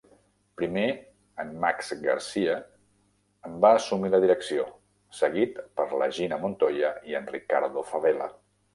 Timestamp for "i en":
7.13-7.35